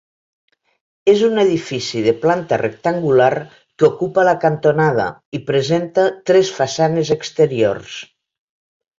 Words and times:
És 1.11 1.19
un 1.25 1.41
edifici 1.41 1.99
de 2.05 2.13
planta 2.23 2.57
rectangular 2.61 3.29
que 3.81 3.85
ocupa 3.87 4.23
la 4.27 4.33
cantonada 4.45 5.05
i 5.39 5.41
presenta 5.51 6.07
tres 6.31 6.51
façanes 6.61 7.13
exteriors. 7.17 7.93